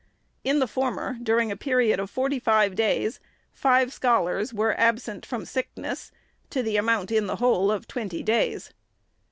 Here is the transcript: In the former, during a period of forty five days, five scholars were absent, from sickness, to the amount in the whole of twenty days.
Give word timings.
In 0.43 0.57
the 0.57 0.65
former, 0.65 1.19
during 1.21 1.51
a 1.51 1.55
period 1.55 1.99
of 1.99 2.09
forty 2.09 2.39
five 2.39 2.73
days, 2.73 3.19
five 3.53 3.93
scholars 3.93 4.51
were 4.51 4.73
absent, 4.79 5.27
from 5.27 5.45
sickness, 5.45 6.11
to 6.49 6.63
the 6.63 6.75
amount 6.75 7.11
in 7.11 7.27
the 7.27 7.35
whole 7.35 7.71
of 7.71 7.87
twenty 7.87 8.23
days. 8.23 8.73